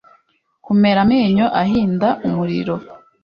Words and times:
kumera 0.65 0.99
amenyo 1.05 1.45
ahinda 1.61 2.07
umuriro 2.27 2.75